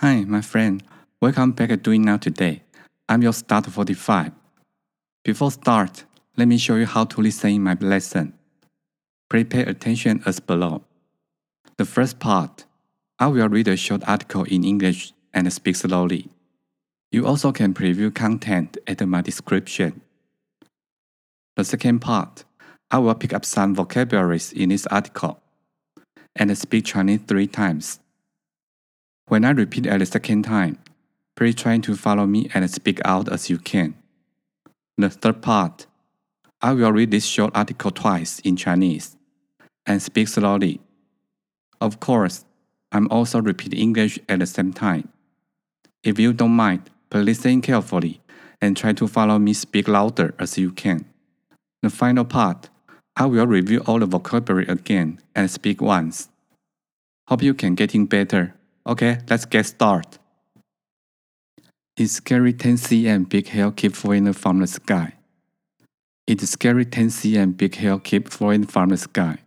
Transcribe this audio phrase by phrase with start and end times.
[0.00, 0.82] Hi, my friend.
[1.20, 2.64] Welcome back to Doing Now Today.
[3.08, 4.32] I'm your start 45.
[5.22, 6.04] Before start,
[6.36, 8.34] let me show you how to listen in my lesson.
[9.30, 10.82] Please pay attention as below.
[11.76, 12.64] The first part,
[13.20, 16.28] I will read a short article in English and speak slowly.
[17.12, 20.00] You also can preview content at my description.
[21.54, 22.42] The second part,
[22.90, 25.40] I will pick up some vocabularies in this article
[26.34, 28.00] and speak Chinese three times.
[29.26, 30.78] When I repeat at the second time,
[31.36, 33.94] please try to follow me and speak out as you can.
[34.98, 35.86] The third part,
[36.60, 39.16] I will read this short article twice in Chinese
[39.86, 40.80] and speak slowly.
[41.80, 42.44] Of course,
[42.92, 45.08] I'm also repeating English at the same time.
[46.02, 48.20] If you don't mind, please listen carefully
[48.60, 51.06] and try to follow me speak louder as you can.
[51.82, 52.68] The final part,
[53.16, 56.28] I will review all the vocabulary again and speak once.
[57.28, 58.54] Hope you can getting better.
[58.86, 60.18] Okay, let's get started.
[61.96, 65.14] It's scary 10 cm big hail keep falling from the sky.
[66.26, 69.38] It's scary 10 cm big hail keep falling from the sky.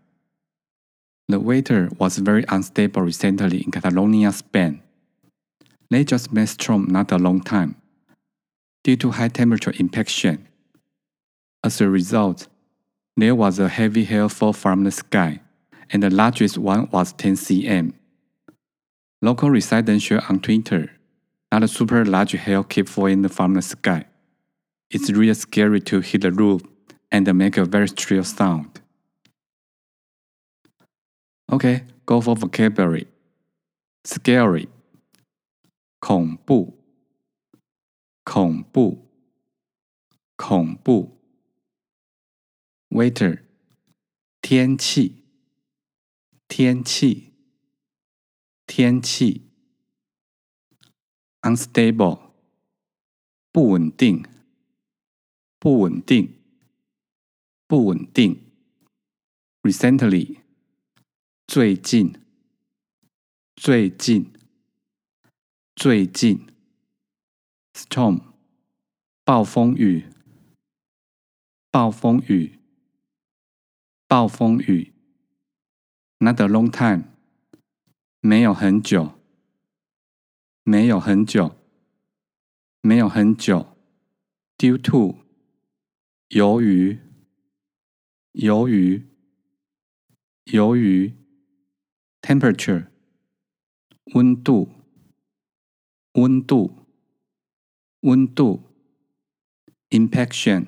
[1.27, 4.81] The weather was very unstable recently in Catalonia, Spain.
[5.91, 7.75] They just made storm not a long time
[8.83, 10.47] due to high temperature impaction.
[11.63, 12.47] As a result,
[13.17, 15.41] there was a heavy hail fall from the sky,
[15.91, 17.93] and the largest one was 10 cm.
[19.20, 20.90] Local residents share on Twitter
[21.50, 24.04] that a super large hail keep falling from the sky.
[24.90, 26.62] It's really scary to hit the roof
[27.10, 28.80] and make a very shrill sound.
[31.50, 33.06] Okay, go for vocabulary.
[34.04, 34.68] Scary.
[36.00, 36.74] 恐怖，
[38.24, 39.06] 恐怖，
[40.36, 41.16] 恐怖。
[42.90, 43.42] Waiter，
[44.40, 45.22] 天气，
[46.48, 47.25] 天气，
[48.77, 49.41] 天气。
[51.41, 52.29] Unstable，
[53.51, 54.23] 不稳定，
[55.57, 56.35] 不稳定，
[57.65, 58.39] 不稳定。
[59.63, 60.41] Recently，
[61.47, 62.21] 最近，
[63.55, 64.31] 最近，
[65.75, 66.45] 最近。
[67.73, 68.21] Storm，
[69.23, 70.05] 暴风雨，
[71.71, 72.59] 暴风雨，
[74.07, 74.93] 暴风雨。
[76.19, 77.05] Not a long time，
[78.19, 79.19] 没有很久，
[80.63, 81.55] 没有很久，
[82.81, 83.77] 没有很久。
[84.57, 85.19] Due to，
[86.29, 86.99] 由于，
[88.31, 89.07] 由于，
[90.45, 91.13] 由于。
[92.19, 92.87] Temperature，
[94.15, 94.69] 温度，
[96.13, 96.87] 温度，
[98.01, 98.63] 温度。
[99.89, 100.67] Impaction，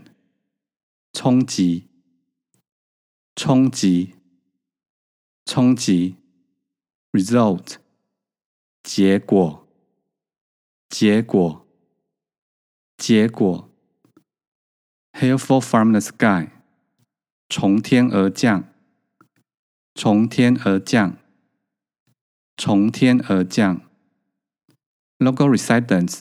[1.11, 1.89] 冲击，
[3.35, 4.13] 冲击，
[5.43, 6.18] 冲击。
[7.12, 7.76] Result，
[8.82, 9.68] 结果，
[10.88, 11.66] 结果，
[12.96, 13.70] 结果。
[15.12, 16.50] Hail fall from the sky，
[17.48, 18.68] 从天而降，
[19.94, 21.18] 从天而降。
[22.56, 23.80] 从天而降，
[25.18, 26.20] local residents，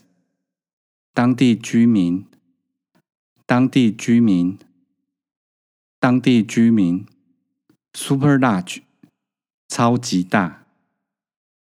[1.14, 2.28] 当地居民，
[3.46, 4.58] 当地居民，
[6.00, 7.06] 当地居民，
[7.94, 8.82] super large，
[9.68, 10.66] 超级大，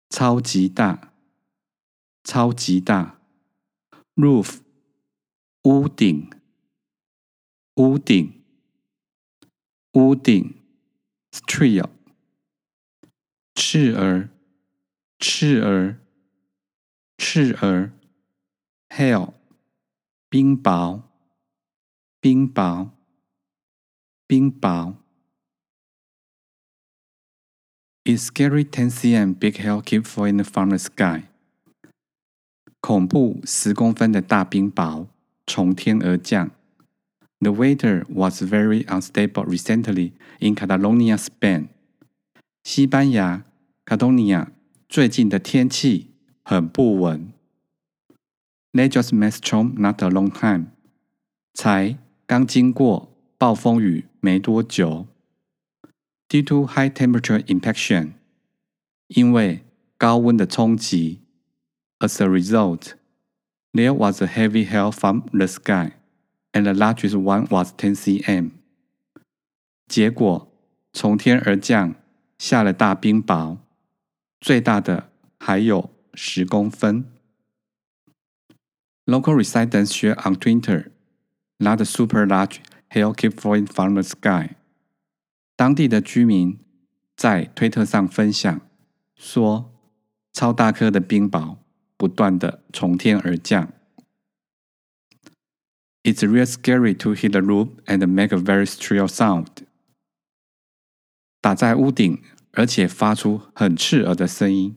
[0.09, 1.13] 超级大，
[2.23, 3.19] 超级大
[4.15, 4.59] ，roof，
[5.63, 6.29] 屋顶，
[7.75, 8.43] 屋顶，
[9.93, 10.55] 屋顶
[11.31, 11.89] ，strio，
[13.55, 14.29] 赤儿。
[15.19, 15.97] 赤儿，
[17.17, 17.91] 赤儿
[18.89, 19.33] ，hail，
[20.29, 21.01] 冰雹，
[22.21, 22.91] 冰雹，
[24.27, 24.97] 冰雹。
[28.06, 31.24] It's scary 10 cm big hail keep falling from the sky。
[32.80, 35.06] 恐怖十公分的大冰雹
[35.46, 36.50] 从天而降。
[37.38, 41.68] The weather was very unstable recently in Catalonia, Spain。
[42.64, 43.44] 西班牙，
[43.84, 44.52] 卡多尼亚。
[44.88, 46.10] 最近的天气
[46.42, 47.32] 很不稳。
[48.72, 50.66] They just met storm not a long time，
[51.54, 55.06] 才刚经过暴风雨没多久。
[56.28, 58.12] Due to high temperature impaction，
[59.08, 59.64] 因为
[59.98, 61.20] 高温的冲击。
[61.98, 62.94] As a result,
[63.72, 65.92] there was a heavy hail from the sky,
[66.52, 68.52] and the largest one was 10 cm。
[69.86, 70.50] 结果
[70.92, 71.94] 从天而降，
[72.38, 73.58] 下了大冰雹。
[74.40, 77.04] 最大的还有十公分。
[79.04, 80.90] Local residents share on Twitter
[81.58, 84.55] that super large hail keep falling from the sky。
[85.56, 86.58] 当地的居民
[87.16, 88.60] 在推特上分享
[89.14, 89.72] 说，
[90.32, 91.58] 超大颗的冰雹
[91.96, 93.72] 不断的从天而降。
[96.02, 99.46] It's real scary to hit the roof and make a very shrill sound。
[101.40, 102.22] 打在屋顶，
[102.52, 104.76] 而且发出很刺耳的声音，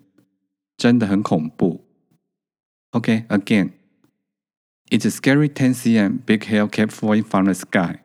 [0.77, 1.85] 真的很恐怖。
[2.91, 3.71] Okay, again.
[4.91, 8.01] It's a scary 10 cm big hail kept falling from the sky.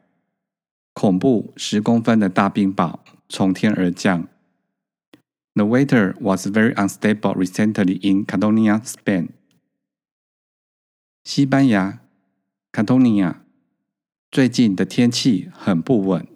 [0.95, 4.29] 恐怖十公分的大冰雹从天而降。
[5.55, 9.31] The weather was very unstable recently in Catalonia, Spain.
[11.25, 12.01] 西班牙
[12.73, 13.37] Catalonia
[14.31, 16.27] 最近的天气很不稳。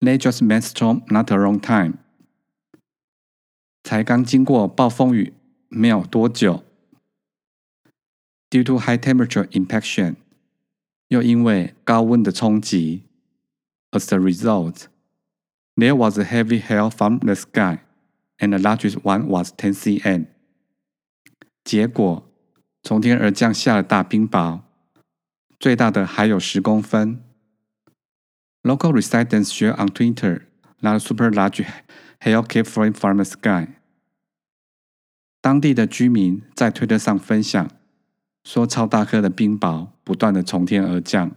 [0.00, 1.98] They just met storm not a long time.
[3.82, 5.32] 才刚经过暴风雨
[5.68, 6.64] 没有多久。
[8.50, 10.16] Due to high temperature impaction，
[11.10, 13.04] 又因为高温的冲击，
[13.92, 14.86] as a result,
[15.76, 17.80] there was a heavy hail from the sky,
[18.38, 20.26] and the largest one was 10 cm.
[21.64, 22.28] 结果，
[22.82, 24.62] 从天而降下了大冰雹，
[25.58, 27.22] 最大的还有十公分。
[28.62, 30.42] Local residents share on Twitter
[30.82, 31.64] that super large
[32.20, 33.68] hail kept falling from the sky.
[35.40, 37.70] 当地的居民在推特上分享。
[38.44, 41.36] 说超大颗的冰雹 不断的从天而降。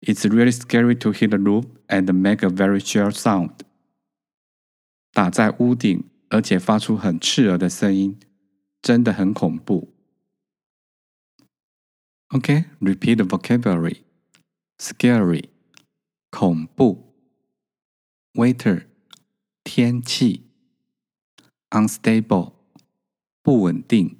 [0.00, 3.52] It's really scary to hit the roof and make a very shrill sound。
[5.12, 8.18] 打在屋顶，而且发出很刺耳的声音，
[8.80, 9.92] 真的很恐怖。
[12.28, 14.02] Okay, repeat the vocabulary.
[14.78, 15.48] Scary，
[16.30, 17.14] 恐怖。
[18.34, 18.86] Weather，
[19.64, 20.44] 天气。
[21.70, 22.52] Unstable，
[23.42, 24.18] 不稳定。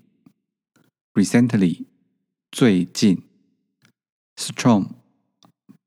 [1.15, 1.85] Recently，
[2.51, 3.23] 最近。
[4.37, 4.91] Storm，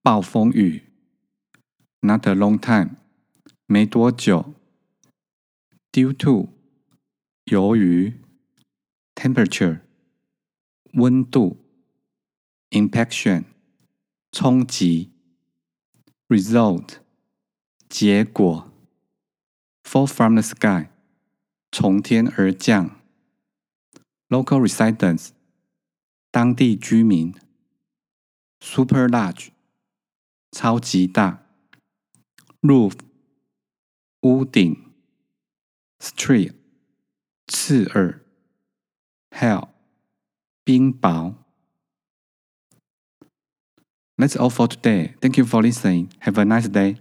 [0.01, 0.83] 暴风雨。
[2.01, 2.97] Not a long time，
[3.65, 4.53] 没多久。
[5.91, 6.49] Due to，
[7.45, 8.19] 由于。
[9.13, 9.81] Temperature，
[10.93, 11.57] 温度。
[12.71, 13.43] Impaction，
[14.31, 15.11] 冲击。
[16.27, 16.95] Result，
[17.87, 18.71] 结果。
[19.83, 20.89] Fall from the sky，
[21.71, 23.01] 从天而降。
[24.29, 25.31] Local residents，
[26.31, 27.35] 当地居民。
[28.59, 29.49] Super large，
[30.51, 31.43] 超级大。
[32.61, 32.99] Roof，
[34.21, 34.93] 屋顶。
[35.99, 36.53] Street，
[37.47, 38.25] 刺耳。
[39.31, 39.69] Hail，
[40.63, 41.35] 冰雹。
[44.17, 45.15] That's all for today.
[45.19, 46.09] Thank you for listening.
[46.21, 46.97] Have a nice day.